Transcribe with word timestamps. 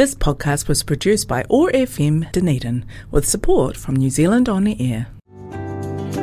This 0.00 0.14
podcast 0.14 0.66
was 0.66 0.82
produced 0.82 1.28
by 1.28 1.44
OAR 1.50 1.70
FM 1.72 2.32
Dunedin 2.32 2.86
with 3.10 3.28
support 3.28 3.76
from 3.76 3.96
New 3.96 4.08
Zealand 4.08 4.48
On 4.48 4.66
Air. 4.66 5.08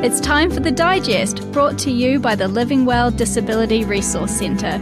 It's 0.02 0.18
time 0.18 0.50
for 0.50 0.58
the 0.58 0.72
digest 0.72 1.48
brought 1.52 1.78
to 1.78 1.92
you 1.92 2.18
by 2.18 2.34
the 2.34 2.48
Living 2.48 2.84
Well 2.84 3.12
Disability 3.12 3.84
Resource 3.84 4.32
Centre. 4.32 4.80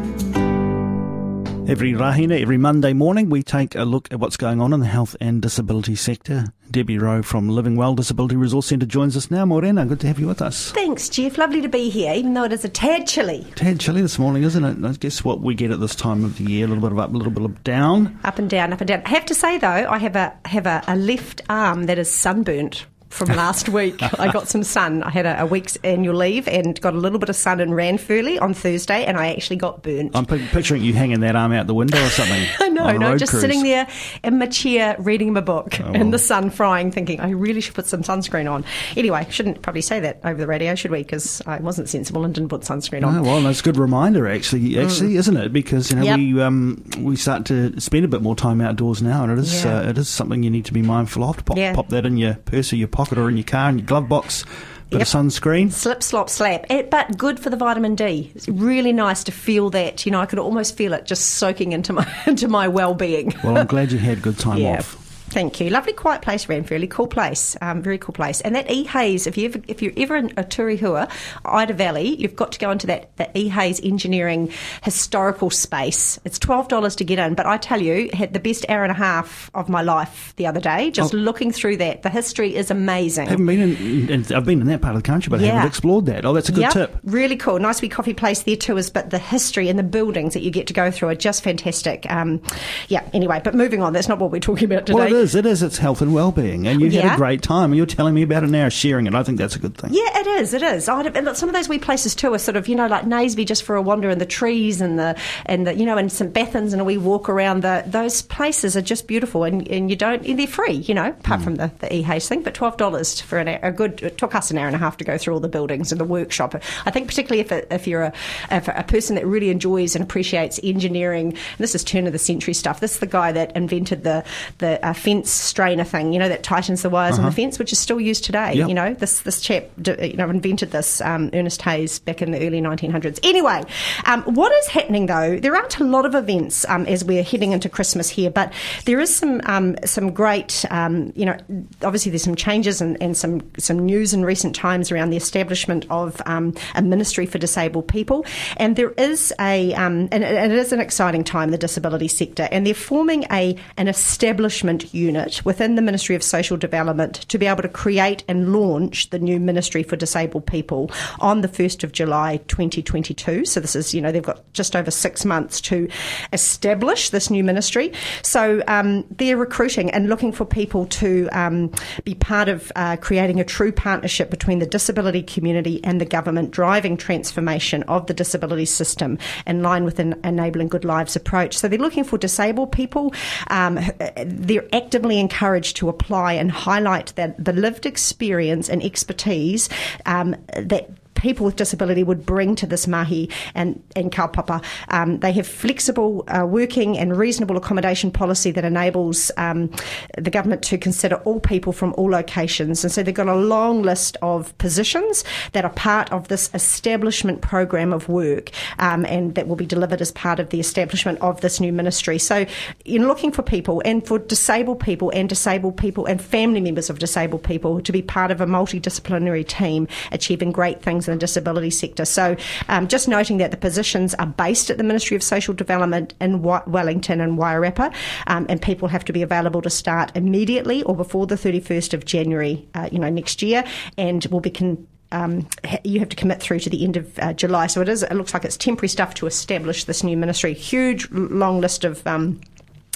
Every 1.69 1.95
rahina, 1.95 2.41
every 2.41 2.59
Monday 2.59 2.93
morning, 2.93 3.29
we 3.29 3.43
take 3.43 3.75
a 3.75 3.83
look 3.83 4.07
at 4.13 4.21
what's 4.21 4.37
going 4.37 4.61
on 4.61 4.73
in 4.73 4.79
the 4.79 4.87
health 4.87 5.17
and 5.21 5.43
disability 5.43 5.97
sector. 5.97 6.45
Debbie 6.71 6.97
Roe 6.97 7.23
from 7.23 7.49
Living 7.49 7.75
Well 7.75 7.97
Disability 7.97 8.37
Resource 8.37 8.67
Centre 8.67 8.87
joins 8.87 9.17
us 9.17 9.33
now. 9.33 9.45
Morena, 9.45 9.85
good 9.85 9.99
to 10.01 10.07
have 10.07 10.21
you 10.21 10.29
with 10.29 10.41
us. 10.41 10.71
Thanks, 10.71 11.09
Jeff. 11.09 11.39
Lovely 11.39 11.61
to 11.61 11.69
be 11.69 11.91
here, 11.91 12.15
even 12.15 12.35
though 12.35 12.45
it 12.45 12.53
is 12.53 12.65
a 12.65 12.69
tad 12.69 13.09
chilly. 13.09 13.45
Tad 13.57 13.81
chilly 13.81 14.01
this 14.01 14.17
morning, 14.17 14.45
isn't 14.45 14.65
it? 14.65 14.89
I 14.89 14.93
guess 14.93 15.25
what 15.25 15.41
we 15.41 15.57
get 15.57 15.73
at 15.73 15.81
this 15.81 15.97
time 15.97 16.25
of 16.25 16.39
the 16.39 16.45
year, 16.45 16.67
a 16.67 16.69
little 16.69 16.83
bit 16.83 16.93
of 16.93 17.01
up, 17.01 17.13
a 17.13 17.17
little 17.17 17.33
bit 17.33 17.45
of 17.45 17.65
down. 17.65 18.17
Up 18.23 18.39
and 18.39 18.49
down, 18.49 18.73
up 18.73 18.81
and 18.81 18.87
down. 18.87 19.03
I 19.05 19.09
have 19.09 19.27
to 19.27 19.35
say, 19.35 19.59
though, 19.59 19.67
I 19.67 19.99
have 19.99 20.15
a 20.15 20.39
have 20.45 20.67
a, 20.67 20.85
a 20.87 20.95
left 20.95 21.41
arm 21.49 21.87
that 21.87 21.99
is 21.99 22.09
sunburnt 22.09 22.87
from 23.11 23.29
last 23.29 23.69
week. 23.69 24.03
I 24.19 24.33
got 24.33 24.49
some 24.49 24.63
sun. 24.63 25.03
I 25.03 25.11
had 25.11 25.27
a, 25.27 25.43
a, 25.43 25.47
week's 25.47 25.77
annual 25.77 26.17
leave 26.17 26.49
and 26.49 26.81
got 26.81 26.95
a 26.95 26.99
little 26.99 27.19
bit 27.19 27.29
of 27.29 27.37
sun 27.37 27.61
in 27.61 27.71
Ranfurly 27.71 28.41
on 28.41 28.55
Thursday, 28.55 29.05
and 29.05 29.17
I 29.17 29.33
actually 29.33 29.57
got 29.57 29.83
burnt. 29.83 30.15
I'm 30.15 30.27
p- 30.27 30.47
picturing 30.49 30.83
you 30.83 30.93
hanging 30.93 31.21
that 31.21 31.37
arm 31.37 31.53
out 31.53 31.67
the 31.67 31.75
window 31.75 32.05
or 32.05 32.11
something. 32.11 32.47
no, 32.75 32.97
no, 32.97 33.17
just 33.17 33.31
cruise. 33.31 33.41
sitting 33.41 33.63
there 33.63 33.89
in 34.23 34.39
my 34.39 34.47
chair 34.47 34.97
reading 34.99 35.33
my 35.33 35.41
book 35.41 35.81
oh, 35.81 35.93
in 35.93 36.11
the 36.11 36.19
sun, 36.19 36.51
frying, 36.51 36.91
thinking 36.91 37.21
I 37.21 37.31
really 37.31 37.61
should 37.61 37.75
put 37.75 37.87
some 37.87 38.03
sunscreen 38.03 38.51
on. 38.51 38.65
Anyway, 38.97 39.27
shouldn't 39.31 39.63
probably 39.63 39.83
say 39.83 40.01
that 40.01 40.21
over 40.25 40.39
the 40.39 40.47
radio, 40.47 40.75
should 40.75 40.91
we? 40.91 41.03
Because 41.03 41.41
I 41.47 41.59
wasn't 41.59 41.89
sensible 41.89 42.25
and 42.25 42.35
didn't 42.35 42.51
put 42.51 42.63
sunscreen 42.63 43.05
on. 43.05 43.19
Oh, 43.19 43.23
well, 43.23 43.43
that's 43.43 43.61
a 43.61 43.63
good 43.63 43.77
reminder, 43.77 44.27
actually, 44.29 44.79
actually, 44.79 45.15
mm. 45.15 45.19
isn't 45.19 45.37
it? 45.37 45.53
Because 45.53 45.91
you 45.91 45.97
know 45.97 46.03
yep. 46.03 46.19
we 46.19 46.41
um, 46.41 46.85
we 46.99 47.17
start 47.17 47.47
to 47.47 47.79
spend 47.81 48.05
a 48.05 48.09
bit 48.09 48.23
more 48.23 48.37
time 48.37 48.61
outdoors 48.61 49.03
now, 49.03 49.23
and 49.23 49.33
it 49.33 49.39
is 49.39 49.65
yeah. 49.65 49.79
uh, 49.79 49.91
it 49.91 49.99
is 49.99 50.09
something 50.09 50.43
you 50.43 50.51
need 50.51 50.65
to 50.67 50.73
be 50.73 50.83
mindful 50.83 51.25
of. 51.25 51.45
Pop, 51.45 51.57
yeah. 51.57 51.75
pop 51.75 51.89
that 51.89 52.05
in 52.05 52.17
your 52.17 52.35
purse 52.35 52.73
or 52.73 52.77
your 52.77 52.89
pocket 52.97 53.19
or 53.19 53.29
in 53.29 53.37
your 53.37 53.45
car 53.45 53.69
in 53.69 53.79
your 53.79 53.87
glove 53.87 54.09
box. 54.09 54.45
Bit 54.89 54.99
yep. 54.99 55.03
of 55.03 55.09
sunscreen. 55.09 55.73
Slip, 55.73 56.01
slop, 56.01 56.31
slap. 56.31 56.65
It, 56.71 56.71
eh, 56.71 56.89
but 56.89 57.19
good 57.19 57.41
for 57.41 57.51
the 57.51 57.57
vitamin 57.57 57.97
D. 57.97 58.31
It's 58.37 58.49
really 58.49 58.93
nice 58.93 59.25
to 59.25 59.33
feel 59.33 59.69
that. 59.71 60.07
You 60.07 60.13
know, 60.13 60.21
I 60.21 60.27
could 60.27 60.39
almost 60.39 60.77
feel 60.77 60.93
it 60.93 61.07
just 61.07 61.27
soaking 61.31 61.73
into 61.73 61.93
my 61.93 62.07
into 62.27 62.47
my 62.49 62.69
well 62.69 62.95
being. 62.95 63.35
Well, 63.43 63.59
I'm 63.59 63.67
glad 63.75 63.91
you 63.91 63.99
had 63.99 64.23
good 64.23 64.39
time 64.39 64.59
yeah. 64.59 64.79
off. 64.79 65.06
Thank 65.37 65.61
you. 65.61 65.69
Lovely, 65.69 65.93
quiet 65.93 66.23
place, 66.23 66.47
Ranfurly. 66.47 66.89
Cool 66.89 67.09
place. 67.09 67.59
Um, 67.61 67.83
very 67.83 67.99
cool 67.99 68.15
place. 68.15 68.41
And 68.41 68.55
that 68.55 68.71
E 68.71 68.85
Hayes, 68.85 69.27
if 69.27 69.37
you 69.37 69.51
ever, 69.51 69.61
if 69.69 69.83
you're 69.83 69.93
ever 69.99 70.17
in 70.17 70.31
Oturehua, 70.31 71.13
Ida 71.45 71.75
Valley, 71.75 72.17
you've 72.17 72.37
got 72.37 72.53
to 72.53 72.59
go 72.59 72.71
into 72.71 72.87
that 72.87 73.15
the 73.19 73.29
E 73.37 73.49
Hayes 73.49 73.79
Engineering 73.85 74.51
historical 74.83 75.51
space. 75.51 76.19
It's 76.25 76.39
twelve 76.39 76.69
dollars 76.69 76.97
to 76.97 77.05
get 77.05 77.19
in, 77.19 77.35
but 77.35 77.45
I 77.45 77.59
tell 77.59 77.83
you, 77.83 78.09
had 78.15 78.33
the 78.33 78.41
best 78.41 78.65
hour 78.71 78.83
and 78.83 78.91
a 78.91 78.95
half 78.95 79.51
of 79.53 79.69
my 79.69 79.83
life 79.83 80.33
the 80.37 80.47
other 80.47 80.59
day 80.59 80.91
just 80.91 81.13
oh. 81.13 81.19
looking 81.19 81.53
through 81.53 81.77
that. 81.77 82.03
The 82.03 82.09
history 82.09 82.57
is 82.57 82.71
amazing. 82.71 83.29
I 83.29 83.33
haven't 83.33 83.45
been 83.45 83.61
in, 83.61 84.09
in, 84.09 84.35
I've 84.35 84.47
been 84.47 84.63
in 84.63 84.69
that 84.69 84.81
part 84.81 84.97
of 84.97 85.03
the 85.03 85.07
country, 85.07 85.29
but 85.29 85.41
yeah. 85.41 85.49
I 85.49 85.51
haven't 85.57 85.69
explored 85.69 86.07
that. 86.07 86.25
Oh, 86.25 86.33
that's 86.33 86.49
a 86.49 86.53
good 86.53 86.63
yep. 86.63 86.73
tip. 86.73 86.99
Really 87.05 87.37
cool. 87.37 87.59
Nice 87.59 87.83
wee 87.83 87.91
coffee 87.91 88.15
place 88.15 88.45
there 88.45 88.57
too. 88.57 88.79
Is 88.79 88.89
but 88.89 89.11
the 89.11 89.19
history 89.19 89.69
and 89.69 89.79
the 89.79 89.83
buildings 89.83 90.33
that 90.33 90.41
you 90.41 90.51
get 90.51 90.67
to 90.69 90.73
go 90.73 90.91
through 90.91 91.11
are 91.11 91.15
just 91.15 91.45
fantastic. 91.45 92.11
Um, 92.11 92.41
yeah. 92.89 93.07
Anyway, 93.13 93.43
but 93.45 93.55
moving 93.55 93.83
on. 93.83 93.93
That's 93.93 94.09
not 94.09 94.19
what 94.19 94.31
we're 94.31 94.41
talking 94.41 94.65
about 94.65 94.87
today. 94.87 95.13
Well, 95.13 95.26
is. 95.27 95.35
It 95.35 95.45
is. 95.47 95.63
It's 95.63 95.79
health 95.79 96.01
and 96.01 96.15
well-being, 96.15 96.67
and 96.67 96.81
you 96.81 96.89
yeah. 96.89 97.03
had 97.03 97.15
a 97.15 97.17
great 97.17 97.43
time. 97.43 97.71
And 97.71 97.77
you're 97.77 97.87
telling 97.87 98.15
me 98.15 98.23
about 98.23 98.45
it 98.45 98.51
now, 98.51 98.69
sharing 98.69 99.07
it. 99.07 99.15
I 99.15 99.23
think 99.23 99.39
that's 99.39 99.57
a 99.57 99.59
good 99.59 99.77
thing. 99.77 99.93
Yeah, 99.93 100.19
it 100.19 100.27
is. 100.27 100.55
It 100.55 100.63
is. 100.63 100.89
Oh, 100.89 101.03
some 101.35 101.49
of 101.49 101.55
those 101.55 101.69
wee 101.69 101.79
places 101.79 102.15
too 102.15 102.33
are 102.33 102.39
sort 102.39 102.57
of 102.57 102.69
you 102.69 102.75
know 102.75 102.87
like 102.87 103.05
Naseby 103.05 103.47
just 103.47 103.65
for 103.65 103.77
a 103.77 103.83
wander 103.83 104.09
in 104.09 104.19
the 104.19 104.27
trees 104.27 104.81
and 104.81 104.99
the 104.99 105.19
and 105.45 105.67
the 105.67 105.75
you 105.75 105.85
know 105.85 105.99
and 105.99 106.11
St 106.11 106.33
Bethans 106.33 106.73
and 106.73 106.81
a 106.81 106.85
wee 106.85 106.97
walk 106.97 107.29
around. 107.29 107.63
The 107.63 107.85
those 107.87 108.23
places 108.23 108.77
are 108.77 108.83
just 108.83 109.07
beautiful, 109.07 109.45
and, 109.45 109.67
and 109.69 109.91
you 109.91 109.97
don't 109.97 110.25
and 110.27 110.39
they're 110.39 110.47
free. 110.47 110.75
You 110.75 110.95
know, 110.95 111.09
apart 111.09 111.41
mm. 111.41 111.45
from 111.45 111.55
the 111.57 111.71
the 111.81 111.95
E 111.95 112.03
Hayes 112.03 112.29
thing, 112.29 112.43
but 112.43 112.55
twelve 112.55 112.77
dollars 112.77 113.21
for 113.21 113.39
an, 113.39 113.49
a 113.49 113.73
good. 113.73 114.03
It 114.03 114.19
took 114.19 114.35
us 114.35 114.51
an 114.51 114.59
hour 114.59 114.67
and 114.67 114.77
a 114.77 114.79
half 114.79 114.97
to 114.99 115.05
go 115.05 115.19
through 115.19 115.35
all 115.35 115.41
the 115.41 115.49
buildings 115.49 115.93
and 115.93 116.01
the 116.01 116.05
workshop. 116.05 116.55
I 116.85 116.91
think 116.91 117.09
particularly 117.09 117.41
if 117.41 117.53
it, 117.53 117.67
if 117.71 117.87
you're 117.87 118.03
a 118.03 118.13
if 118.51 118.69
a 118.69 118.85
person 118.85 119.17
that 119.17 119.27
really 119.27 119.51
enjoys 119.51 119.95
and 119.95 120.03
appreciates 120.03 120.61
engineering. 120.63 121.37
this 121.59 121.75
is 121.75 121.85
turn 121.85 122.07
of 122.07 122.13
the 122.13 122.19
century 122.19 122.55
stuff. 122.55 122.81
This 122.81 122.95
is 122.95 123.01
the 123.01 123.07
guy 123.07 123.33
that 123.33 123.57
invented 123.57 124.05
the 124.05 124.25
the 124.59 124.85
uh, 124.87 124.93
fence 125.07 125.31
strainer 125.31 125.85
thing. 125.85 126.13
You 126.13 126.19
know 126.19 126.29
that 126.29 126.43
tightens 126.43 126.83
the 126.83 126.91
wires 126.91 127.13
uh-huh. 127.13 127.23
on 127.23 127.25
the 127.27 127.29
uh-huh. 127.29 127.37
fence, 127.37 127.59
which 127.61 127.73
is 127.73 127.79
still 127.79 128.01
used 128.01 128.25
today. 128.25 128.55
Yep. 128.55 128.69
You 128.69 128.75
know, 128.75 128.93
this 128.95 129.21
this 129.21 129.41
chap 129.41 129.65
you 129.87 130.17
know 130.17 130.29
invented 130.29 130.73
this, 130.73 131.01
um, 131.01 131.31
Ernest 131.33 131.63
Hayes, 131.63 132.01
back 132.01 132.23
in 132.23 132.33
the 132.33 132.45
early 132.45 132.61
1900s. 132.61 133.21
Anyway, 133.23 133.63
um, 134.07 134.23
what 134.23 134.53
is 134.53 134.67
happening 134.67 135.07
though? 135.07 135.39
There 135.39 135.55
aren't 135.55 135.79
a 135.79 135.85
lot 135.85 136.07
of 136.07 136.17
events 136.17 136.67
um, 136.69 136.87
as 136.87 137.05
we're 137.05 137.23
heading 137.23 137.53
into 137.53 137.69
Christmas 137.69 138.09
here, 138.09 138.31
but 138.31 138.53
there 138.85 138.99
is 138.99 139.15
some 139.15 139.41
um, 139.45 139.77
some 139.85 140.13
great, 140.13 140.65
um, 140.71 141.13
you 141.15 141.25
know, 141.25 141.39
obviously 141.85 142.11
there's 142.11 142.25
some 142.25 142.35
changes 142.35 142.81
and, 142.81 143.01
and, 143.01 143.17
some 143.17 143.41
some 143.59 143.79
news 143.79 144.13
in 144.13 144.25
recent 144.25 144.57
times 144.57 144.91
around 144.91 145.11
the 145.11 145.17
establishment 145.17 145.87
of 145.89 146.21
um, 146.27 146.53
a 146.75 146.83
ministry 146.83 147.27
for 147.27 147.39
disabled 147.39 147.87
people, 147.87 148.27
and 148.57 148.75
there 148.75 148.91
is 148.93 149.33
a 149.39 149.73
and, 149.75 150.13
and 150.13 150.25
it 150.25 150.51
is 150.51 150.73
an 150.73 150.81
exciting 150.81 151.23
time 151.23 151.45
in 151.45 151.51
the 151.53 151.59
disability 151.59 152.09
sector, 152.09 152.49
and 152.51 152.67
they're 152.67 152.75
forming 152.75 153.25
a 153.31 153.57
an 153.77 153.87
establishment 153.87 154.96
unit 154.97 155.45
within 155.45 155.75
the 155.75 155.83
Ministry 155.83 156.15
of 156.15 156.23
Social 156.23 156.57
Development 156.57 157.15
to 157.29 157.39
be 157.39 157.47
able 157.47 157.63
to 157.63 157.69
create 157.69 158.25
and 158.29 158.53
launch 158.53 159.11
the 159.11 159.19
new 159.19 159.39
Ministry 159.39 159.83
for 159.83 159.97
Disabled 159.97 160.47
People 160.47 160.91
on 161.21 161.43
the 161.43 161.49
1st 161.49 161.85
of 161.85 161.93
July 161.93 162.39
2022. 162.49 163.45
So 163.45 163.61
this 163.61 163.77
is, 163.77 163.95
you 163.95 164.01
know, 164.01 164.11
they've 164.11 164.23
got 164.23 164.53
just 164.53 164.75
over 164.75 164.91
six 164.91 165.25
months 165.25 165.61
to 165.63 165.89
establish 166.33 167.11
this 167.11 167.31
new 167.31 167.45
ministry. 167.45 167.93
So 168.23 168.63
um, 168.67 169.05
they're 169.11 169.37
recruiting 169.37 169.91
and 169.91 170.09
looking 170.09 170.33
for 170.33 170.45
people 170.45 170.87
to 170.87 171.29
um, 171.33 171.71
be 172.05 172.15
part 172.15 172.49
of 172.49 172.73
uh, 172.77 172.97
creating 172.97 173.41
a 173.41 173.45
true 173.45 173.73
partnership 173.73 174.31
between 174.31 174.59
the 174.59 174.67
disability 174.67 175.23
community 175.23 175.83
and 175.85 176.01
the 176.01 176.05
government, 176.07 176.51
driving 176.51 176.97
transformation 176.97 177.83
of 177.85 178.07
the 178.07 178.15
disability 178.15 178.65
system 178.65 179.19
in 179.47 179.63
line 179.63 179.85
with 179.85 179.99
an 179.99 180.19
enabling 180.25 180.69
good 180.69 180.85
lives 180.85 181.17
approach. 181.17 181.57
So 181.57 181.69
they're 181.69 181.79
looking 181.79 182.05
for 182.05 182.19
disabled 182.19 182.73
people. 182.73 183.13
Um, 183.49 183.79
they're 184.25 184.67
actively 184.87 185.19
encouraged 185.19 185.77
to 185.77 185.89
apply 185.89 186.35
and 186.35 186.49
highlight 186.49 187.13
that 187.17 187.45
the 187.45 187.53
lived 187.53 187.87
experience 187.87 188.69
and 188.69 188.85
expertise 188.85 189.69
um, 190.07 190.37
that 190.55 190.89
people 191.17 191.47
with 191.47 191.57
disability 191.57 192.03
would 192.03 192.25
bring 192.25 192.55
to 192.57 192.67
this 192.67 192.87
mahi 192.87 193.29
and, 193.55 193.83
and 193.97 194.13
kaupapa. 194.13 194.63
Um, 194.89 195.19
they 195.21 195.33
have 195.33 195.47
flexible 195.47 196.25
uh, 196.29 196.47
working 196.47 196.99
and 196.99 197.17
reasonable 197.17 197.57
accommodation 197.57 198.11
policy 198.11 198.51
that 198.53 198.65
enables 198.65 199.31
um, 199.37 199.71
the 200.17 200.31
government 200.31 200.63
to 200.63 200.79
consider 200.79 201.17
all 201.25 201.41
people 201.41 201.73
from 201.73 201.95
all 201.97 202.11
locations. 202.11 202.85
And 202.85 202.93
so 202.93 203.03
they've 203.03 203.15
got 203.15 203.29
a 203.29 203.35
long 203.35 203.83
list 203.83 204.17
of 204.23 204.57
positions 204.59 205.25
that 205.53 205.65
are 205.65 205.71
part 205.71 206.13
of 206.13 206.29
this 206.29 206.51
establishment 206.55 207.41
program 207.41 207.93
of 207.93 208.09
work 208.09 208.51
um, 208.79 209.05
and 209.07 209.35
that 209.35 209.49
will 209.49 209.57
be 209.57 209.67
delivered 209.67 210.01
as 210.01 210.13
part 210.13 210.39
of 210.39 210.51
the 210.51 210.61
establishment 210.61 211.21
of 211.21 211.41
this 211.41 211.61
new 211.61 211.73
ministry. 211.73 212.19
So 212.19 212.47
in 212.85 213.07
looking 213.07 213.33
for 213.33 213.43
people 213.43 213.83
and 213.85 214.07
for 214.07 214.19
disabled 214.19 214.81
people 214.81 215.11
and 215.11 215.29
disabled 215.29 215.77
people 215.77 216.07
and 216.07 216.21
family 216.21 216.61
members 216.61 216.91
of 216.91 216.99
disabled 216.99 217.43
people 217.43 217.81
to 217.81 217.93
be 217.93 218.03
part 218.03 218.31
of 218.31 218.41
a 218.41 218.47
multidisciplinary 218.47 219.47
team 219.47 219.89
achieving 220.13 220.53
great 220.53 220.83
things 220.83 221.06
in 221.09 221.15
the 221.15 221.19
disability 221.19 221.71
sector. 221.71 222.05
So, 222.05 222.37
um, 222.69 222.89
just 222.89 223.09
noting 223.09 223.39
that 223.39 223.51
the 223.51 223.57
positions 223.57 224.15
are 224.15 224.27
based 224.27 224.71
at 224.71 224.79
the 224.79 224.85
Ministry 224.85 225.17
of 225.17 225.23
Social 225.23 225.55
Development 225.55 226.15
in 226.21 226.43
Wellington 226.43 227.21
and 227.21 227.39
Wairarapa, 227.39 227.95
um, 228.27 228.47
and 228.49 228.61
people 228.61 228.89
have 228.89 229.05
to 229.05 229.13
be 229.13 229.23
available 229.23 229.63
to 229.63 229.71
start 229.71 230.13
immediately 230.15 230.83
or 230.85 230.97
before 230.97 231.27
the 231.27 231.37
31st 231.37 231.95
of 231.95 232.05
January, 232.05 232.67
uh, 232.75 232.89
you 232.93 232.99
know, 232.99 233.11
next 233.11 233.43
year, 233.43 233.65
and 233.97 234.25
will 234.27 234.41
be 234.41 234.51
con- 234.51 234.87
um, 235.13 235.49
you 235.85 236.01
have 236.01 236.09
to 236.09 236.17
commit 236.17 236.41
through 236.41 236.61
to 236.61 236.71
the 236.71 236.85
end 236.85 236.97
of 236.97 237.19
uh, 237.19 237.33
July. 237.33 237.69
So 237.69 237.81
it 237.81 237.89
is. 237.89 238.03
It 238.03 238.15
looks 238.15 238.35
like 238.35 238.45
it's 238.45 238.57
temporary 238.57 238.89
stuff 238.89 239.15
to 239.15 239.27
establish 239.27 239.85
this 239.85 240.03
new 240.03 240.17
ministry. 240.17 240.53
Huge, 240.53 241.11
long 241.11 241.61
list 241.61 241.85
of. 241.85 242.07
Um, 242.07 242.41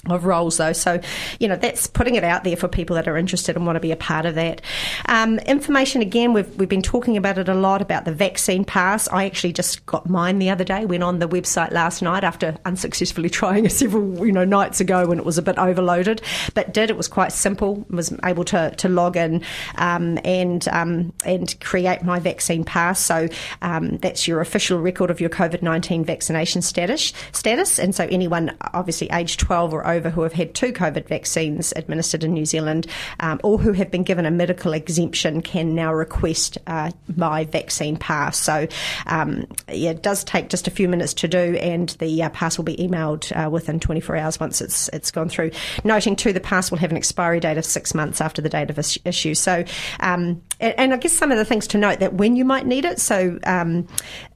of 0.08 0.24
roles 0.24 0.56
though. 0.56 0.72
So, 0.72 1.00
you 1.38 1.48
know, 1.48 1.56
that's 1.56 1.86
putting 1.86 2.14
it 2.14 2.24
out 2.24 2.44
there 2.44 2.56
for 2.56 2.68
people 2.68 2.96
that 2.96 3.06
are 3.06 3.18
interested 3.18 3.54
and 3.56 3.66
want 3.66 3.76
to 3.76 3.80
be 3.80 3.92
a 3.92 3.96
part 3.96 4.24
of 4.24 4.34
that. 4.36 4.62
Um, 5.06 5.38
information 5.40 6.00
again, 6.00 6.32
we've, 6.32 6.48
we've 6.56 6.68
been 6.68 6.80
talking 6.80 7.16
about 7.18 7.36
it 7.36 7.48
a 7.48 7.54
lot 7.54 7.82
about 7.82 8.06
the 8.06 8.12
vaccine 8.12 8.64
pass. 8.64 9.08
I 9.08 9.26
actually 9.26 9.52
just 9.52 9.84
got 9.84 10.08
mine 10.08 10.38
the 10.38 10.48
other 10.48 10.64
day, 10.64 10.86
went 10.86 11.02
on 11.02 11.18
the 11.18 11.28
website 11.28 11.72
last 11.72 12.00
night 12.00 12.24
after 12.24 12.56
unsuccessfully 12.64 13.28
trying 13.30 13.66
it 13.66 13.72
several, 13.72 14.26
you 14.26 14.32
know, 14.32 14.44
nights 14.44 14.80
ago 14.80 15.06
when 15.06 15.18
it 15.18 15.24
was 15.24 15.36
a 15.36 15.42
bit 15.42 15.58
overloaded, 15.58 16.22
but 16.54 16.72
did. 16.72 16.90
It 16.90 16.96
was 16.96 17.08
quite 17.08 17.30
simple, 17.30 17.84
was 17.90 18.12
able 18.24 18.44
to, 18.46 18.74
to 18.78 18.88
log 18.88 19.16
in 19.16 19.44
um, 19.76 20.18
and, 20.24 20.66
um, 20.68 21.12
and 21.24 21.58
create 21.60 22.02
my 22.02 22.18
vaccine 22.18 22.64
pass. 22.64 22.98
So 23.00 23.28
um, 23.62 23.98
that's 23.98 24.26
your 24.26 24.40
official 24.40 24.80
record 24.80 25.10
of 25.10 25.20
your 25.20 25.30
COVID 25.30 25.62
19 25.62 26.04
vaccination 26.04 26.62
status, 26.62 27.12
status. 27.32 27.78
And 27.78 27.94
so 27.94 28.08
anyone 28.10 28.56
obviously 28.72 29.08
age 29.10 29.36
12 29.36 29.74
or 29.74 29.89
over 29.90 30.10
who 30.10 30.22
have 30.22 30.32
had 30.32 30.54
two 30.54 30.72
COVID 30.72 31.06
vaccines 31.06 31.72
administered 31.76 32.24
in 32.24 32.32
New 32.32 32.46
Zealand 32.46 32.86
um, 33.20 33.40
or 33.42 33.58
who 33.58 33.72
have 33.72 33.90
been 33.90 34.02
given 34.02 34.26
a 34.26 34.30
medical 34.30 34.72
exemption 34.72 35.42
can 35.42 35.74
now 35.74 35.92
request 35.92 36.58
uh, 36.66 36.90
my 37.16 37.44
vaccine 37.44 37.96
pass. 37.96 38.38
So 38.38 38.66
um, 39.06 39.46
yeah, 39.68 39.90
it 39.90 40.02
does 40.02 40.24
take 40.24 40.48
just 40.48 40.66
a 40.66 40.70
few 40.70 40.88
minutes 40.88 41.14
to 41.14 41.28
do, 41.28 41.56
and 41.56 41.90
the 41.98 42.22
uh, 42.22 42.28
pass 42.30 42.56
will 42.56 42.64
be 42.64 42.76
emailed 42.76 43.32
uh, 43.36 43.50
within 43.50 43.80
24 43.80 44.16
hours 44.16 44.40
once 44.40 44.60
it's 44.60 44.88
it's 44.88 45.10
gone 45.10 45.28
through. 45.28 45.50
Noting 45.84 46.16
too, 46.16 46.32
the 46.32 46.40
pass 46.40 46.70
will 46.70 46.78
have 46.78 46.90
an 46.90 46.96
expiry 46.96 47.40
date 47.40 47.58
of 47.58 47.64
six 47.64 47.94
months 47.94 48.20
after 48.20 48.42
the 48.42 48.48
date 48.48 48.70
of 48.70 48.78
issue. 49.04 49.34
So, 49.34 49.64
um, 50.00 50.42
and, 50.60 50.74
and, 50.78 50.94
I 50.94 50.98
guess 50.98 51.12
some 51.12 51.32
of 51.32 51.38
the 51.38 51.44
things 51.44 51.66
to 51.68 51.78
note 51.78 52.00
that 52.00 52.14
when 52.14 52.36
you 52.36 52.44
might 52.44 52.66
need 52.66 52.84
it. 52.84 53.00
So, 53.00 53.38
um, 53.44 53.88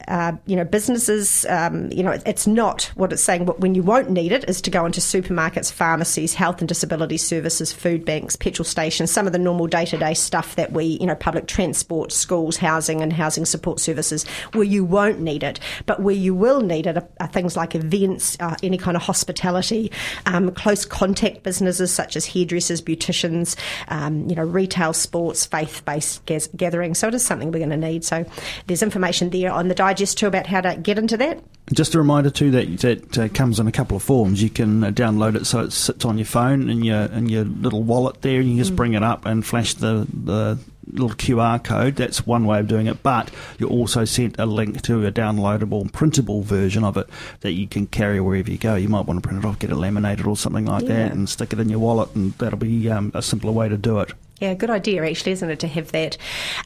uh, 0.09 0.33
you 0.47 0.57
know, 0.57 0.65
businesses, 0.65 1.47
um, 1.49 1.91
you 1.91 2.03
know, 2.03 2.19
it's 2.27 2.47
not 2.47 2.91
what 2.95 3.13
it's 3.13 3.23
saying. 3.23 3.45
But 3.45 3.61
when 3.61 3.75
you 3.75 3.83
won't 3.83 4.11
need 4.11 4.33
it 4.33 4.49
is 4.49 4.61
to 4.63 4.71
go 4.71 4.85
into 4.87 5.01
supermarkets, 5.01 5.73
pharmacies, 5.73 6.35
health 6.35 6.61
and 6.61 6.69
disability 6.69 7.17
services, 7.17 7.73
food 7.73 8.05
banks, 8.05 8.37
petrol 8.37 8.65
stations, 8.65 9.11
some 9.11 9.27
of 9.27 9.33
the 9.33 9.39
normal 9.39 9.67
day 9.67 9.85
to 9.87 9.97
day 9.97 10.15
stuff 10.15 10.57
that 10.57 10.73
we, 10.73 10.99
you 11.01 11.07
know, 11.07 11.15
public 11.15 11.47
transport, 11.47 12.13
schools, 12.13 12.57
housing, 12.57 13.01
and 13.03 13.13
housing 13.13 13.45
support 13.45 13.81
services, 13.81 14.25
where 14.53 14.65
you 14.65 14.85
won't 14.85 15.21
need 15.21 15.43
it. 15.43 15.61
But 15.87 16.01
where 16.01 16.15
you 16.15 16.35
will 16.35 16.61
need 16.61 16.87
it 16.87 16.97
are, 16.97 17.09
are 17.21 17.29
things 17.29 17.57
like 17.57 17.75
events, 17.75 18.37
uh, 18.41 18.57
any 18.63 18.79
kind 18.79 18.97
of 18.97 19.03
hospitality, 19.03 19.91
um, 20.27 20.51
close 20.53 20.85
contact 20.85 21.43
businesses 21.43 21.93
such 21.93 22.17
as 22.17 22.27
hairdressers, 22.27 22.81
beauticians, 22.83 23.57
um, 23.89 24.29
you 24.29 24.35
know, 24.35 24.45
retail, 24.45 24.93
sports, 24.93 25.47
faith 25.47 25.85
based 25.85 26.14
gatherings. 26.19 26.99
So 26.99 27.09
it 27.09 27.15
is 27.15 27.25
something 27.25 27.51
we're 27.51 27.59
going 27.59 27.71
to 27.71 27.77
need. 27.77 28.05
So 28.05 28.25
there's 28.67 28.83
information 28.83 29.31
there 29.31 29.53
on 29.53 29.69
the 29.69 29.75
digest 29.75 30.19
too 30.19 30.27
about 30.27 30.47
how 30.47 30.61
to 30.61 30.77
get 30.77 30.99
into 30.99 31.17
that. 31.19 31.43
Just 31.73 31.95
a 31.95 31.99
reminder 31.99 32.31
too 32.31 32.51
that 32.51 32.79
that 32.81 33.19
uh, 33.19 33.29
comes 33.29 33.59
in 33.59 33.67
a 33.67 33.73
couple 33.73 33.97
of 33.97 34.03
forms. 34.03 34.43
You 34.43 34.51
can 34.51 34.85
uh, 34.85 34.91
download 34.91 35.35
it 35.35 35.47
so 35.47 35.61
it 35.61 35.73
sits 35.73 36.05
on 36.05 36.19
your 36.19 36.27
phone 36.27 36.69
in 36.69 36.83
your 36.85 37.05
in 37.07 37.29
your 37.29 37.45
little 37.45 37.83
wallet 37.83 38.21
there, 38.21 38.41
and 38.41 38.51
you 38.51 38.59
just 38.59 38.75
mm. 38.75 38.77
bring 38.77 38.93
it 38.93 39.03
up 39.03 39.25
and 39.25 39.45
flash 39.47 39.73
the 39.73 40.07
the 40.13 40.59
little 40.93 41.17
QR 41.17 41.63
code. 41.63 41.97
That's 41.97 42.27
one 42.27 42.45
way 42.47 42.61
of 42.61 42.69
doing 42.69 42.87
it. 42.87 43.03
But 43.03 43.31
you're 43.59 43.71
also 43.71 44.05
sent 44.05 44.39
a 44.39 44.47
link 44.47 44.83
to 44.83 45.07
a 45.07 45.13
downloadable, 45.13 45.91
printable 45.93 46.43
version 46.43 46.85
of 46.85 46.97
it 46.97 47.09
that 47.41 47.53
you 47.53 47.67
can 47.67 47.87
carry 47.87 48.21
wherever 48.21 48.51
you 48.51 48.59
go. 48.59 48.75
You 48.75 48.89
might 48.89 49.07
want 49.07 49.23
to 49.23 49.27
print 49.27 49.45
it 49.45 49.49
off, 49.49 49.59
get 49.59 49.71
it 49.71 49.77
laminated 49.77 50.27
or 50.27 50.37
something 50.37 50.67
like 50.67 50.83
yeah. 50.83 50.89
that, 50.89 51.13
and 51.13 51.29
stick 51.29 51.53
it 51.53 51.61
in 51.61 51.69
your 51.69 51.79
wallet, 51.79 52.15
and 52.15 52.33
that'll 52.35 52.59
be 52.59 52.91
um, 52.91 53.11
a 53.15 53.23
simpler 53.23 53.53
way 53.53 53.69
to 53.69 53.77
do 53.77 54.01
it. 54.01 54.13
Yeah, 54.45 54.53
good 54.53 54.69
idea, 54.69 55.03
actually, 55.07 55.33
isn't 55.33 55.51
it, 55.51 55.59
to 55.61 55.69
have 55.69 55.91
that? 55.93 56.19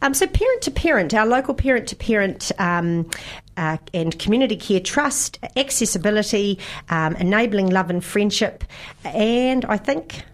Um, 0.02 0.12
so, 0.12 0.26
parent 0.26 0.62
to 0.62 0.72
parent, 0.72 1.14
our 1.14 1.24
local 1.24 1.54
parent 1.54 1.86
to 1.90 1.94
parent 1.94 2.50
um, 2.58 3.08
uh, 3.56 3.76
and 3.94 4.18
community 4.18 4.56
care 4.56 4.80
trust, 4.80 5.38
accessibility, 5.54 6.58
um, 6.90 7.14
enabling 7.14 7.70
love 7.70 7.88
and 7.88 8.04
friendship, 8.04 8.64
and 9.04 9.64
I 9.66 9.76
think 9.76 10.24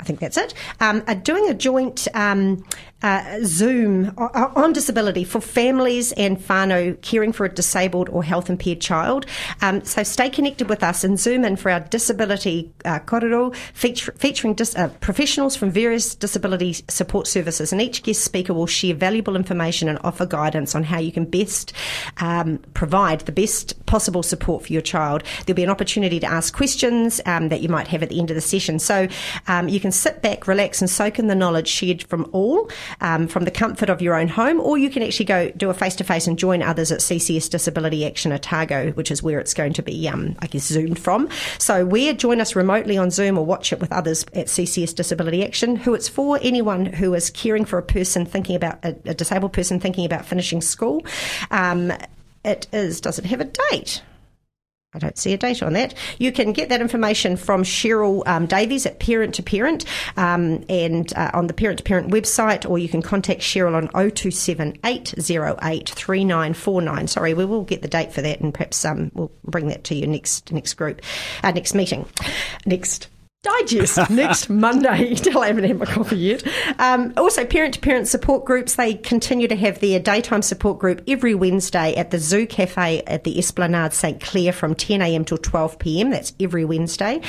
I 0.00 0.04
think 0.04 0.20
that's 0.20 0.36
it. 0.36 0.54
Um, 0.80 1.02
are 1.06 1.14
doing 1.14 1.48
a 1.48 1.54
joint 1.54 2.06
um, 2.14 2.64
uh, 3.02 3.38
Zoom 3.44 4.12
on 4.16 4.72
disability 4.72 5.22
for 5.22 5.40
families 5.40 6.12
and 6.12 6.36
whānau 6.36 7.00
caring 7.00 7.32
for 7.32 7.46
a 7.46 7.48
disabled 7.48 8.08
or 8.08 8.24
health 8.24 8.50
impaired 8.50 8.80
child. 8.80 9.24
Um, 9.62 9.84
so 9.84 10.02
stay 10.02 10.28
connected 10.28 10.68
with 10.68 10.82
us 10.82 11.04
and 11.04 11.18
Zoom 11.18 11.44
in 11.44 11.56
for 11.56 11.70
our 11.70 11.80
disability 11.80 12.72
uh, 12.84 12.98
korero 13.00 13.54
feature, 13.72 14.12
featuring 14.18 14.54
dis, 14.54 14.74
uh, 14.74 14.88
professionals 15.00 15.54
from 15.54 15.70
various 15.70 16.14
disability 16.14 16.72
support 16.88 17.28
services. 17.28 17.72
And 17.72 17.80
each 17.80 18.02
guest 18.02 18.22
speaker 18.22 18.52
will 18.52 18.66
share 18.66 18.94
valuable 18.94 19.36
information 19.36 19.88
and 19.88 19.98
offer 20.02 20.26
guidance 20.26 20.74
on 20.74 20.82
how 20.82 20.98
you 20.98 21.12
can 21.12 21.24
best 21.24 21.72
um, 22.18 22.58
provide 22.74 23.20
the 23.20 23.32
best 23.32 23.86
possible 23.86 24.24
support 24.24 24.66
for 24.66 24.72
your 24.72 24.82
child. 24.82 25.22
There'll 25.46 25.56
be 25.56 25.64
an 25.64 25.70
opportunity 25.70 26.18
to 26.18 26.26
ask 26.26 26.54
questions 26.54 27.20
um, 27.26 27.48
that 27.50 27.60
you 27.60 27.68
might 27.68 27.86
have 27.88 28.02
at 28.02 28.08
the 28.08 28.18
end 28.18 28.30
of 28.30 28.34
the 28.34 28.40
session. 28.40 28.80
So 28.80 29.06
um, 29.46 29.68
you 29.68 29.78
can 29.78 29.87
sit 29.92 30.22
back, 30.22 30.46
relax, 30.46 30.80
and 30.80 30.90
soak 30.90 31.18
in 31.18 31.26
the 31.26 31.34
knowledge 31.34 31.68
shared 31.68 32.02
from 32.04 32.28
all 32.32 32.70
um, 33.00 33.28
from 33.28 33.44
the 33.44 33.50
comfort 33.50 33.88
of 33.88 34.02
your 34.02 34.14
own 34.14 34.28
home, 34.28 34.60
or 34.60 34.78
you 34.78 34.90
can 34.90 35.02
actually 35.02 35.26
go 35.26 35.50
do 35.50 35.70
a 35.70 35.74
face 35.74 35.96
to 35.96 36.04
face 36.04 36.26
and 36.26 36.38
join 36.38 36.62
others 36.62 36.92
at 36.92 37.00
CCS 37.00 37.50
Disability 37.50 38.06
Action 38.06 38.32
Otago, 38.32 38.92
which 38.92 39.10
is 39.10 39.22
where 39.22 39.38
it's 39.38 39.54
going 39.54 39.72
to 39.74 39.82
be, 39.82 40.08
um, 40.08 40.36
I 40.40 40.46
guess, 40.46 40.64
zoomed 40.64 40.98
from. 40.98 41.28
So, 41.58 41.84
where 41.84 42.12
join 42.12 42.40
us 42.40 42.56
remotely 42.56 42.96
on 42.96 43.10
Zoom 43.10 43.38
or 43.38 43.44
watch 43.44 43.72
it 43.72 43.80
with 43.80 43.92
others 43.92 44.24
at 44.34 44.46
CCS 44.46 44.94
Disability 44.94 45.44
Action, 45.44 45.76
who 45.76 45.94
it's 45.94 46.08
for 46.08 46.38
anyone 46.42 46.86
who 46.86 47.14
is 47.14 47.30
caring 47.30 47.64
for 47.64 47.78
a 47.78 47.82
person 47.82 48.24
thinking 48.26 48.56
about 48.56 48.84
a, 48.84 48.96
a 49.06 49.14
disabled 49.14 49.52
person 49.52 49.80
thinking 49.80 50.04
about 50.04 50.24
finishing 50.24 50.60
school. 50.60 51.04
Um, 51.50 51.92
it 52.44 52.66
is, 52.72 53.00
does 53.00 53.18
it 53.18 53.26
have 53.26 53.40
a 53.40 53.44
date? 53.70 54.02
I 54.98 55.00
don't 55.00 55.16
see 55.16 55.32
a 55.32 55.36
date 55.36 55.62
on 55.62 55.74
that. 55.74 55.94
You 56.18 56.32
can 56.32 56.52
get 56.52 56.70
that 56.70 56.80
information 56.80 57.36
from 57.36 57.62
Cheryl 57.62 58.26
um, 58.26 58.46
Davies 58.46 58.84
at 58.84 58.98
Parent 58.98 59.36
to 59.36 59.44
Parent 59.44 59.84
um, 60.16 60.64
and 60.68 61.12
uh, 61.14 61.30
on 61.34 61.46
the 61.46 61.54
Parent 61.54 61.78
to 61.78 61.84
Parent 61.84 62.10
website, 62.10 62.68
or 62.68 62.78
you 62.78 62.88
can 62.88 63.00
contact 63.00 63.40
Cheryl 63.40 63.74
on 63.74 63.88
027 64.10 64.78
808 64.84 65.88
3949. 65.88 67.06
Sorry, 67.06 67.34
we 67.34 67.44
will 67.44 67.62
get 67.62 67.82
the 67.82 67.88
date 67.88 68.12
for 68.12 68.22
that 68.22 68.40
and 68.40 68.52
perhaps 68.52 68.84
um, 68.84 69.12
we'll 69.14 69.30
bring 69.44 69.68
that 69.68 69.84
to 69.84 69.94
you 69.94 70.06
next 70.06 70.50
next 70.50 70.74
group, 70.74 71.00
uh, 71.44 71.52
next 71.52 71.74
meeting. 71.74 72.04
Next 72.66 73.08
digest 73.42 74.10
next 74.10 74.50
Monday. 74.50 75.14
Still 75.16 75.42
haven't 75.42 75.64
had 75.64 75.78
my 75.78 75.86
coffee 75.86 76.16
yet. 76.16 76.42
Um, 76.78 77.12
also, 77.16 77.44
parent 77.44 77.74
to 77.74 77.80
parent 77.80 78.08
support 78.08 78.44
groups. 78.44 78.74
They 78.74 78.94
continue 78.94 79.48
to 79.48 79.56
have 79.56 79.80
their 79.80 80.00
daytime 80.00 80.42
support 80.42 80.78
group 80.78 81.02
every 81.06 81.34
Wednesday 81.34 81.94
at 81.94 82.10
the 82.10 82.18
Zoo 82.18 82.46
Cafe 82.46 83.02
at 83.02 83.24
the 83.24 83.38
Esplanade 83.38 83.92
St 83.92 84.20
Clair 84.20 84.52
from 84.52 84.74
10 84.74 85.02
a.m. 85.02 85.24
till 85.24 85.38
12 85.38 85.78
p.m. 85.78 86.10
That's 86.10 86.32
every 86.40 86.64
Wednesday. 86.64 87.20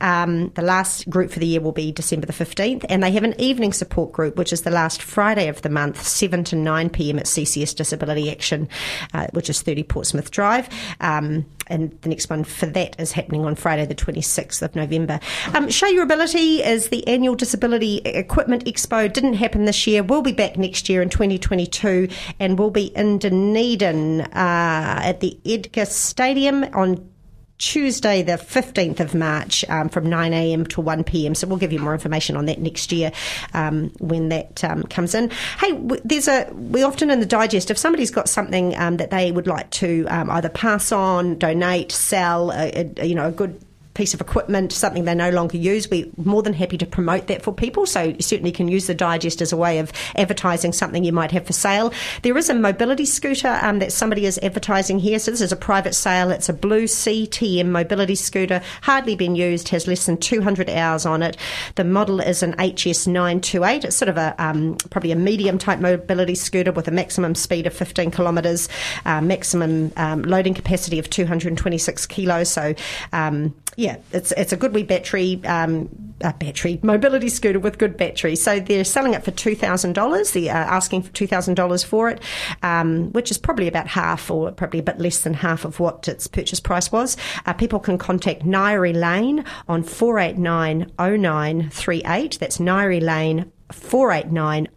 Um, 0.00 0.50
the 0.50 0.62
last 0.62 1.08
group 1.10 1.30
for 1.30 1.38
the 1.38 1.46
year 1.46 1.60
will 1.60 1.72
be 1.72 1.92
December 1.92 2.26
the 2.26 2.32
15th, 2.32 2.86
and 2.88 3.02
they 3.02 3.12
have 3.12 3.24
an 3.24 3.38
evening 3.38 3.72
support 3.72 4.12
group, 4.12 4.36
which 4.36 4.52
is 4.52 4.62
the 4.62 4.70
last 4.70 5.02
Friday 5.02 5.48
of 5.48 5.62
the 5.62 5.70
month, 5.70 6.02
7 6.02 6.44
to 6.44 6.56
9 6.56 6.90
p.m. 6.90 7.18
at 7.18 7.26
CCS 7.26 7.74
Disability 7.76 8.30
Action, 8.30 8.68
uh, 9.12 9.26
which 9.32 9.50
is 9.50 9.60
30 9.62 9.82
Portsmouth 9.84 10.30
Drive. 10.30 10.68
Um, 11.00 11.44
and 11.68 11.96
the 12.02 12.08
next 12.08 12.30
one 12.30 12.44
for 12.44 12.66
that 12.66 12.98
is 13.00 13.12
happening 13.12 13.44
on 13.44 13.54
Friday, 13.54 13.86
the 13.86 13.94
26th 13.94 14.62
of 14.62 14.74
November. 14.74 15.20
Um, 15.54 15.68
Show 15.68 15.86
Your 15.86 16.02
Ability 16.02 16.62
is 16.62 16.88
the 16.88 17.06
annual 17.06 17.34
Disability 17.34 17.98
Equipment 17.98 18.64
Expo. 18.64 19.12
Didn't 19.12 19.34
happen 19.34 19.64
this 19.64 19.86
year. 19.86 20.02
We'll 20.02 20.22
be 20.22 20.32
back 20.32 20.56
next 20.56 20.88
year 20.88 21.02
in 21.02 21.08
2022, 21.08 22.08
and 22.40 22.58
we'll 22.58 22.70
be 22.70 22.86
in 22.96 23.18
Dunedin 23.18 24.22
uh, 24.22 25.00
at 25.02 25.20
the 25.20 25.38
Edgar 25.46 25.84
Stadium 25.84 26.64
on 26.74 27.08
Tuesday, 27.58 28.22
the 28.22 28.32
15th 28.32 29.00
of 29.00 29.14
March, 29.14 29.64
um, 29.68 29.88
from 29.88 30.06
9am 30.06 30.68
to 30.68 30.82
1pm. 30.82 31.36
So 31.36 31.46
we'll 31.46 31.58
give 31.58 31.72
you 31.72 31.80
more 31.80 31.92
information 31.92 32.36
on 32.36 32.46
that 32.46 32.60
next 32.60 32.92
year 32.92 33.12
um, 33.52 33.90
when 33.98 34.28
that 34.28 34.62
um, 34.64 34.84
comes 34.84 35.14
in. 35.14 35.30
Hey, 35.58 35.72
there's 36.04 36.28
a, 36.28 36.48
we 36.52 36.82
often 36.82 37.10
in 37.10 37.20
the 37.20 37.26
digest, 37.26 37.70
if 37.70 37.78
somebody's 37.78 38.10
got 38.10 38.28
something 38.28 38.76
um, 38.76 38.96
that 38.98 39.10
they 39.10 39.32
would 39.32 39.46
like 39.46 39.70
to 39.70 40.06
um, 40.08 40.30
either 40.30 40.48
pass 40.48 40.92
on, 40.92 41.36
donate, 41.38 41.92
sell, 41.92 42.52
a, 42.52 42.92
a, 42.98 43.06
you 43.06 43.14
know, 43.14 43.28
a 43.28 43.32
good 43.32 43.60
piece 43.98 44.14
of 44.14 44.20
equipment, 44.20 44.72
something 44.72 45.04
they 45.04 45.14
no 45.14 45.30
longer 45.30 45.56
use, 45.56 45.90
we're 45.90 46.06
more 46.16 46.40
than 46.40 46.52
happy 46.52 46.78
to 46.78 46.86
promote 46.86 47.26
that 47.26 47.42
for 47.42 47.52
people. 47.52 47.84
So 47.84 48.00
you 48.04 48.22
certainly 48.22 48.52
can 48.52 48.68
use 48.68 48.86
the 48.86 48.94
digest 48.94 49.42
as 49.42 49.52
a 49.52 49.56
way 49.56 49.80
of 49.80 49.92
advertising 50.14 50.72
something 50.72 51.02
you 51.02 51.12
might 51.12 51.32
have 51.32 51.44
for 51.44 51.52
sale. 51.52 51.92
There 52.22 52.38
is 52.38 52.48
a 52.48 52.54
mobility 52.54 53.04
scooter 53.04 53.58
um, 53.60 53.80
that 53.80 53.90
somebody 53.90 54.24
is 54.24 54.38
advertising 54.40 55.00
here. 55.00 55.18
So 55.18 55.32
this 55.32 55.40
is 55.40 55.50
a 55.50 55.56
private 55.56 55.96
sale. 55.96 56.30
It's 56.30 56.48
a 56.48 56.52
blue 56.52 56.84
CTM 56.84 57.70
mobility 57.70 58.14
scooter, 58.14 58.62
hardly 58.82 59.16
been 59.16 59.34
used, 59.34 59.70
has 59.70 59.88
less 59.88 60.06
than 60.06 60.16
200 60.16 60.70
hours 60.70 61.04
on 61.04 61.24
it. 61.24 61.36
The 61.74 61.82
model 61.82 62.20
is 62.20 62.44
an 62.44 62.52
HS928. 62.52 63.84
It's 63.84 63.96
sort 63.96 64.10
of 64.10 64.16
a 64.16 64.32
um, 64.38 64.76
probably 64.90 65.10
a 65.10 65.16
medium 65.16 65.58
type 65.58 65.80
mobility 65.80 66.36
scooter 66.36 66.70
with 66.70 66.86
a 66.86 66.92
maximum 66.92 67.34
speed 67.34 67.66
of 67.66 67.74
15 67.74 68.12
kilometres, 68.12 68.68
uh, 69.04 69.20
maximum 69.20 69.92
um, 69.96 70.22
loading 70.22 70.54
capacity 70.54 71.00
of 71.00 71.10
226 71.10 72.06
kilos. 72.06 72.48
So 72.48 72.76
um, 73.12 73.52
yeah, 73.78 73.98
it's 74.10 74.32
it's 74.32 74.52
a 74.52 74.56
good 74.56 74.74
wee 74.74 74.82
battery 74.82 75.40
um, 75.44 75.88
battery 76.40 76.80
mobility 76.82 77.28
scooter 77.28 77.60
with 77.60 77.78
good 77.78 77.96
battery. 77.96 78.34
So 78.34 78.58
they're 78.58 78.82
selling 78.82 79.14
it 79.14 79.22
for 79.24 79.30
two 79.30 79.54
thousand 79.54 79.92
dollars. 79.92 80.32
They're 80.32 80.52
asking 80.52 81.02
for 81.02 81.12
two 81.12 81.28
thousand 81.28 81.54
dollars 81.54 81.84
for 81.84 82.10
it, 82.10 82.20
um, 82.64 83.12
which 83.12 83.30
is 83.30 83.38
probably 83.38 83.68
about 83.68 83.86
half, 83.86 84.32
or 84.32 84.50
probably 84.50 84.80
a 84.80 84.82
bit 84.82 84.98
less 84.98 85.20
than 85.20 85.32
half 85.32 85.64
of 85.64 85.78
what 85.78 86.08
its 86.08 86.26
purchase 86.26 86.58
price 86.58 86.90
was. 86.90 87.16
Uh, 87.46 87.52
people 87.52 87.78
can 87.78 87.98
contact 87.98 88.44
Nairi 88.44 88.92
Lane 88.92 89.44
on 89.68 89.84
four 89.84 90.18
eight 90.18 90.38
nine 90.38 90.90
oh 90.98 91.14
nine 91.14 91.70
three 91.70 92.02
eight. 92.04 92.36
That's 92.40 92.58
Nairi 92.58 93.00
Lane 93.00 93.52
489 93.72 94.68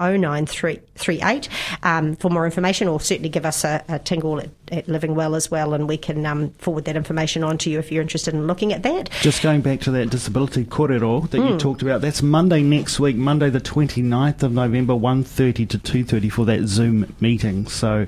um, 1.83 2.15
for 2.15 2.29
more 2.29 2.45
information, 2.45 2.87
or 2.87 2.99
certainly 2.99 3.29
give 3.29 3.45
us 3.45 3.63
a, 3.63 3.83
a 3.87 3.99
tingle 3.99 4.39
at, 4.39 4.49
at, 4.71 4.87
Living 4.87 5.15
Well 5.15 5.35
as 5.35 5.49
well, 5.49 5.73
and 5.73 5.87
we 5.87 5.97
can 5.97 6.25
um, 6.25 6.51
forward 6.51 6.85
that 6.85 6.95
information 6.95 7.43
on 7.43 7.57
to 7.59 7.69
you 7.69 7.79
if 7.79 7.91
you're 7.91 8.01
interested 8.01 8.33
in 8.33 8.47
looking 8.47 8.73
at 8.73 8.83
that. 8.83 9.09
Just 9.21 9.41
going 9.41 9.61
back 9.61 9.79
to 9.81 9.91
that 9.91 10.09
disability 10.09 10.65
korero 10.65 11.29
that 11.29 11.37
mm. 11.37 11.51
you 11.51 11.57
talked 11.57 11.81
about, 11.81 12.01
that's 12.01 12.21
Monday 12.21 12.61
next 12.61 12.99
week, 12.99 13.15
Monday 13.15 13.49
the 13.49 13.61
29th 13.61 14.43
of 14.43 14.51
November, 14.51 14.93
1.30 14.93 15.69
to 15.69 15.79
2.30 15.79 16.31
for 16.31 16.45
that 16.45 16.67
Zoom 16.67 17.15
meeting. 17.19 17.67
So 17.67 18.07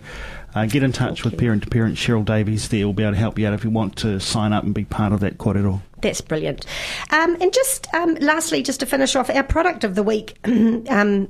uh, 0.56 0.66
get 0.66 0.84
in 0.84 0.92
touch 0.92 1.22
Thank 1.22 1.24
with 1.26 1.34
you. 1.34 1.40
parent 1.40 1.64
to 1.64 1.70
parent 1.70 1.96
Cheryl 1.96 2.26
Davies 2.26 2.70
there. 2.70 2.86
will 2.86 2.94
be 2.94 3.04
able 3.04 3.14
to 3.14 3.20
help 3.20 3.40
you 3.40 3.48
out 3.48 3.54
if 3.54 3.64
you 3.64 3.70
want 3.70 3.96
to 3.98 4.20
sign 4.20 4.54
up 4.54 4.64
and 4.64 4.74
be 4.74 4.86
part 4.86 5.14
of 5.14 5.20
that 5.22 5.38
korero. 5.38 5.82
That's 6.04 6.22
brilliant. 6.22 6.66
Um, 7.12 7.36
and 7.42 7.52
just 7.52 7.92
um, 7.94 8.16
lastly, 8.16 8.62
just 8.62 8.80
to 8.82 8.86
finish 8.86 9.16
off, 9.16 9.30
our 9.30 9.44
product 9.44 9.84
of 9.84 9.96
the 9.96 10.04
week 10.04 10.38
um, 10.46 11.28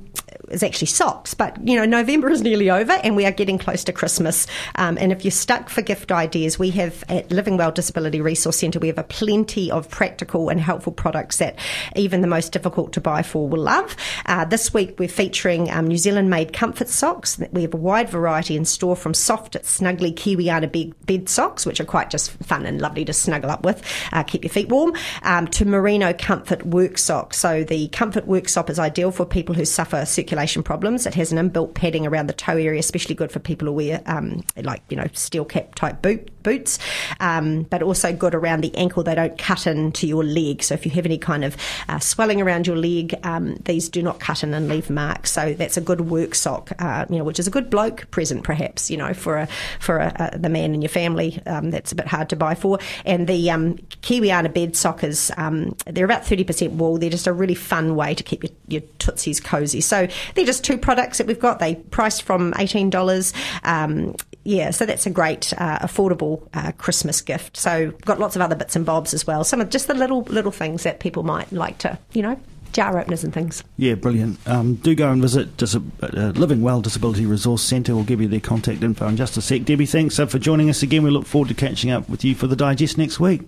is 0.48 0.62
actually 0.62 0.88
socks. 0.88 1.34
But 1.34 1.66
you 1.66 1.76
know, 1.76 1.84
November 1.84 2.28
is 2.30 2.42
nearly 2.42 2.70
over, 2.70 2.92
and 2.92 3.16
we 3.16 3.24
are 3.24 3.32
getting 3.32 3.58
close 3.58 3.84
to 3.84 3.92
Christmas. 3.92 4.46
Um, 4.76 4.98
and 5.00 5.12
if 5.12 5.24
you're 5.24 5.30
stuck 5.32 5.68
for 5.68 5.82
gift 5.82 6.12
ideas, 6.12 6.58
we 6.58 6.70
have 6.70 7.04
at 7.08 7.30
Living 7.30 7.56
Well 7.56 7.72
Disability 7.72 8.20
Resource 8.20 8.58
Centre, 8.58 8.78
we 8.78 8.88
have 8.88 8.98
a 8.98 9.04
plenty 9.04 9.70
of 9.70 9.88
practical 9.88 10.48
and 10.48 10.60
helpful 10.60 10.92
products 10.92 11.38
that 11.38 11.56
even 11.96 12.20
the 12.20 12.26
most 12.26 12.52
difficult 12.52 12.92
to 12.94 13.00
buy 13.00 13.22
for 13.22 13.48
will 13.48 13.62
love. 13.62 13.96
Uh, 14.26 14.44
this 14.44 14.74
week 14.74 14.98
we're 14.98 15.08
featuring 15.08 15.70
um, 15.70 15.86
New 15.86 15.98
Zealand 15.98 16.30
made 16.30 16.52
comfort 16.52 16.88
socks. 16.88 17.38
We 17.52 17.62
have 17.62 17.74
a 17.74 17.78
wide 17.78 18.08
variety 18.08 18.56
in 18.56 18.64
store 18.64 18.96
from 18.96 19.14
soft, 19.14 19.54
snuggly 19.62 20.12
Kiwiana 20.12 20.70
bed, 20.70 20.94
bed 21.06 21.28
socks, 21.28 21.64
which 21.64 21.80
are 21.80 21.84
quite 21.84 22.10
just 22.10 22.30
fun 22.42 22.66
and 22.66 22.80
lovely 22.80 23.04
to 23.04 23.12
snuggle 23.12 23.50
up 23.50 23.64
with, 23.64 23.82
uh, 24.12 24.22
keep 24.22 24.44
your 24.44 24.50
feet 24.50 24.63
warm, 24.68 24.94
um, 25.22 25.46
to 25.48 25.64
merino 25.64 26.12
comfort 26.12 26.64
work 26.66 26.98
Sock. 26.98 27.34
So 27.34 27.64
the 27.64 27.88
comfort 27.88 28.26
work 28.26 28.48
sock 28.48 28.70
is 28.70 28.78
ideal 28.78 29.10
for 29.10 29.24
people 29.26 29.54
who 29.54 29.64
suffer 29.64 30.04
circulation 30.04 30.62
problems. 30.62 31.06
It 31.06 31.14
has 31.14 31.32
an 31.32 31.50
inbuilt 31.50 31.74
padding 31.74 32.06
around 32.06 32.28
the 32.28 32.32
toe 32.32 32.56
area, 32.56 32.80
especially 32.80 33.14
good 33.14 33.30
for 33.30 33.38
people 33.38 33.66
who 33.66 33.72
wear 33.72 34.02
um, 34.06 34.42
like 34.56 34.82
you 34.88 34.96
know 34.96 35.06
steel 35.12 35.44
cap 35.44 35.74
type 35.74 36.02
boot 36.02 36.30
boots, 36.44 36.78
um, 37.18 37.62
but 37.64 37.82
also 37.82 38.12
good 38.12 38.34
around 38.34 38.60
the 38.60 38.74
ankle. 38.76 39.02
They 39.02 39.14
don't 39.16 39.36
cut 39.36 39.66
into 39.66 40.06
your 40.06 40.22
leg. 40.22 40.62
So 40.62 40.74
if 40.74 40.84
you 40.84 40.92
have 40.92 41.06
any 41.06 41.18
kind 41.18 41.44
of 41.44 41.56
uh, 41.88 41.98
swelling 41.98 42.40
around 42.40 42.66
your 42.68 42.76
leg, 42.76 43.14
um, 43.24 43.56
these 43.64 43.88
do 43.88 44.02
not 44.02 44.20
cut 44.20 44.44
in 44.44 44.54
and 44.54 44.68
leave 44.68 44.90
marks. 44.90 45.32
So 45.32 45.54
that's 45.54 45.76
a 45.76 45.80
good 45.80 46.02
work 46.02 46.34
sock, 46.36 46.70
uh, 46.78 47.06
you 47.10 47.18
know, 47.18 47.24
which 47.24 47.40
is 47.40 47.48
a 47.48 47.50
good 47.50 47.70
bloke 47.70 48.08
present 48.12 48.44
perhaps, 48.44 48.90
you 48.90 48.96
know, 48.96 49.12
for 49.14 49.38
a 49.38 49.48
for 49.80 49.98
a, 49.98 50.30
a, 50.32 50.38
the 50.38 50.48
man 50.48 50.74
in 50.74 50.82
your 50.82 50.90
family. 50.90 51.42
Um, 51.46 51.70
that's 51.70 51.90
a 51.90 51.94
bit 51.96 52.06
hard 52.06 52.28
to 52.28 52.36
buy 52.36 52.54
for. 52.54 52.78
And 53.04 53.26
the 53.26 53.50
um, 53.50 53.74
Kiwiana 54.02 54.52
bed 54.54 54.72
sockers, 54.72 55.36
um, 55.36 55.76
they're 55.86 56.04
about 56.04 56.24
thirty 56.24 56.44
percent 56.44 56.72
wool. 56.74 56.96
They're 56.96 57.10
just 57.10 57.26
a 57.26 57.32
really 57.32 57.54
fun 57.54 57.96
way 57.96 58.14
to 58.14 58.22
keep 58.22 58.44
your, 58.44 58.52
your 58.68 58.82
tootsies 58.98 59.40
cozy. 59.40 59.80
So 59.80 60.08
they're 60.34 60.46
just 60.46 60.64
two 60.64 60.78
products 60.78 61.18
that 61.18 61.26
we've 61.26 61.40
got. 61.40 61.58
They 61.58 61.74
priced 61.74 62.22
from 62.22 62.54
eighteen 62.58 62.90
dollars. 62.90 63.34
Um, 63.64 64.14
yeah, 64.44 64.70
so 64.70 64.84
that's 64.84 65.06
a 65.06 65.10
great, 65.10 65.54
uh, 65.56 65.78
affordable 65.78 66.46
uh, 66.52 66.72
Christmas 66.72 67.22
gift. 67.22 67.56
So 67.56 67.92
got 68.04 68.20
lots 68.20 68.36
of 68.36 68.42
other 68.42 68.54
bits 68.54 68.76
and 68.76 68.84
bobs 68.84 69.14
as 69.14 69.26
well. 69.26 69.42
Some 69.42 69.60
of 69.60 69.70
just 69.70 69.86
the 69.86 69.94
little 69.94 70.22
little 70.22 70.52
things 70.52 70.82
that 70.82 71.00
people 71.00 71.22
might 71.22 71.50
like 71.50 71.78
to, 71.78 71.98
you 72.12 72.22
know, 72.22 72.38
jar 72.72 72.98
openers 72.98 73.24
and 73.24 73.32
things. 73.32 73.64
Yeah, 73.78 73.94
brilliant. 73.94 74.38
Um, 74.46 74.74
do 74.74 74.94
go 74.94 75.10
and 75.10 75.22
visit 75.22 75.56
Dis- 75.56 75.76
uh, 75.76 76.32
Living 76.34 76.60
Well 76.60 76.82
Disability 76.82 77.24
Resource 77.24 77.62
Centre. 77.62 77.94
We'll 77.94 78.04
give 78.04 78.20
you 78.20 78.28
their 78.28 78.40
contact 78.40 78.82
info 78.82 79.08
in 79.08 79.16
just 79.16 79.36
a 79.36 79.40
sec. 79.40 79.64
Debbie, 79.64 79.86
thanks 79.86 80.18
uh, 80.18 80.26
for 80.26 80.38
joining 80.38 80.68
us 80.68 80.82
again. 80.82 81.02
We 81.04 81.10
look 81.10 81.26
forward 81.26 81.48
to 81.48 81.54
catching 81.54 81.90
up 81.90 82.08
with 82.08 82.24
you 82.24 82.34
for 82.34 82.46
the 82.46 82.56
digest 82.56 82.98
next 82.98 83.18
week. 83.18 83.42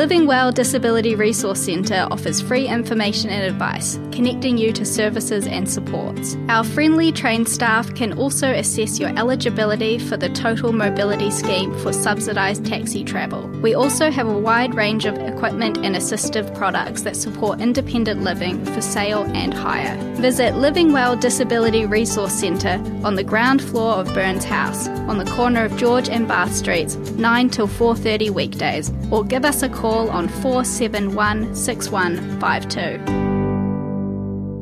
Living 0.00 0.26
Well 0.26 0.50
Disability 0.50 1.14
Resource 1.14 1.60
Centre 1.60 2.08
offers 2.10 2.40
free 2.40 2.66
information 2.66 3.28
and 3.28 3.44
advice, 3.44 3.96
connecting 4.12 4.58
you 4.58 4.72
to 4.72 4.84
services 4.84 5.46
and 5.46 5.70
supports. 5.70 6.36
Our 6.48 6.64
friendly 6.64 7.12
trained 7.12 7.48
staff 7.48 7.94
can 7.94 8.12
also 8.18 8.50
assess 8.50 8.98
your 8.98 9.10
eligibility 9.18 9.98
for 9.98 10.16
the 10.16 10.28
Total 10.28 10.72
Mobility 10.72 11.30
Scheme 11.30 11.76
for 11.78 11.92
subsidised 11.92 12.66
taxi 12.66 13.04
travel. 13.04 13.48
We 13.62 13.74
also 13.74 14.10
have 14.10 14.26
a 14.26 14.38
wide 14.38 14.74
range 14.74 15.04
of 15.04 15.16
equipment 15.18 15.78
and 15.78 15.94
assistive 15.94 16.54
products 16.56 17.02
that 17.02 17.16
support 17.16 17.60
independent 17.60 18.22
living 18.22 18.64
for 18.64 18.80
sale 18.80 19.24
and 19.34 19.52
hire. 19.52 19.96
Visit 20.16 20.56
Living 20.56 20.92
Well 20.92 21.16
Disability 21.16 21.86
Resource 21.86 22.32
Centre 22.32 22.82
on 23.04 23.14
the 23.14 23.24
ground 23.24 23.62
floor 23.62 23.94
of 23.94 24.12
Burns 24.14 24.44
House, 24.44 24.88
on 24.88 25.18
the 25.18 25.30
corner 25.32 25.64
of 25.64 25.76
George 25.76 26.08
and 26.08 26.26
Bath 26.26 26.54
Streets, 26.54 26.96
9 26.96 27.50
till 27.50 27.68
4:30 27.68 28.30
weekdays, 28.30 28.92
or 29.10 29.24
give 29.24 29.44
us 29.44 29.62
a 29.62 29.68
call 29.68 30.10
on 30.10 30.28
471 30.28 31.54
6152. 31.54 33.19